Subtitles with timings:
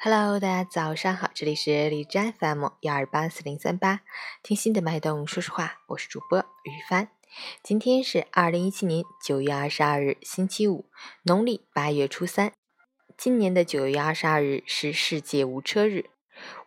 [0.00, 4.02] Hello，大家早上好，这里是荔枝 FM 幺二八四零三八，
[4.44, 7.08] 听心的脉动说实话，我是主播雨帆。
[7.64, 10.88] 今天是二零一七年九月二十二日，星期五，
[11.24, 12.52] 农历八月初三。
[13.16, 16.10] 今年的九月二十二日是世界无车日。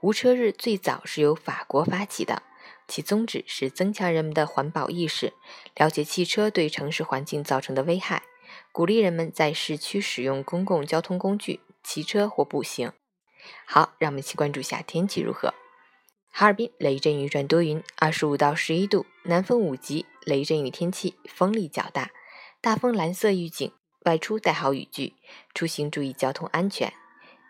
[0.02, 2.44] 无车日最早是由法国发起的，
[2.86, 5.32] 其宗旨是增强人们的环保意识，
[5.78, 8.24] 了解汽车对城市环境造成的危害，
[8.74, 12.92] 鼓励人们在市区使用公共交通工具，骑车或步行。
[13.66, 15.54] 好，让我们一起关注一下天气如何。
[16.32, 22.12] 哈尔滨雷阵雨转多云，二十五到十一度，南风五级，雷阵雨天气，风力较大，
[22.62, 23.72] 大风蓝色预警，
[24.06, 25.16] 外出带好雨具，
[25.54, 26.94] 出行注意交通安全。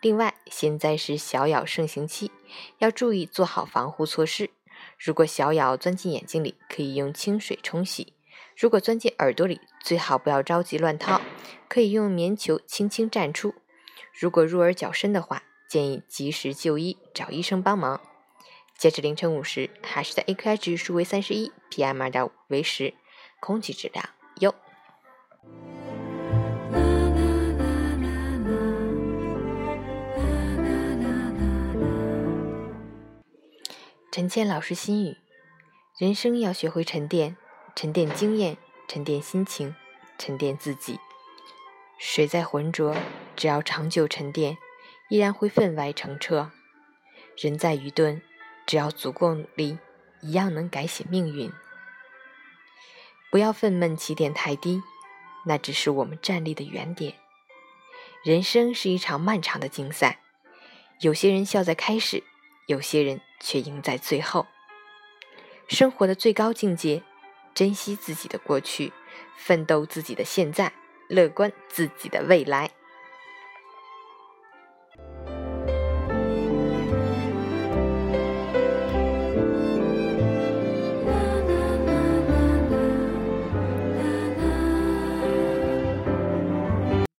[0.00, 2.32] 另外，现在是小咬盛行期，
[2.78, 4.50] 要注意做好防护措施。
[4.98, 8.14] 如果小咬钻进眼睛里，可以用清水冲洗；
[8.56, 11.20] 如果钻进耳朵里，最好不要着急乱掏，
[11.68, 13.54] 可以用棉球轻轻蘸出。
[14.12, 17.98] 如果入耳较深的话，建议及时就医，找医生帮忙。
[18.76, 22.92] 截至凌晨五时，海市的 AQI 指数为三十一，PM 二点五为十，
[23.40, 24.06] 空气质量
[24.40, 24.54] 优。
[34.10, 35.16] 陈倩老师心语：
[35.96, 37.38] 人生要学会沉淀，
[37.74, 39.74] 沉淀经验，沉淀心情，
[40.18, 41.00] 沉淀自己。
[41.96, 42.94] 水再浑浊，
[43.34, 44.58] 只要长久沉淀。
[45.12, 46.50] 依然会分外澄澈。
[47.36, 48.22] 人在愚钝，
[48.64, 49.76] 只要足够努力，
[50.22, 51.52] 一样能改写命运。
[53.30, 54.82] 不要愤懑，起点太低，
[55.44, 57.16] 那只是我们站立的原点。
[58.24, 60.20] 人生是一场漫长的竞赛，
[61.00, 62.24] 有些人笑在开始，
[62.66, 64.46] 有些人却赢在最后。
[65.68, 67.02] 生活的最高境界，
[67.52, 68.94] 珍惜自己的过去，
[69.36, 70.72] 奋斗自己的现在，
[71.08, 72.70] 乐观自己的未来。